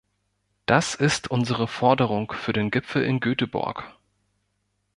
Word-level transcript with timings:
Das 0.65 0.95
ist 0.95 1.29
unsere 1.29 1.67
Forderung 1.67 2.31
für 2.31 2.53
den 2.53 2.71
Gipfel 2.71 3.03
in 3.03 3.19
Göteborg. 3.19 3.95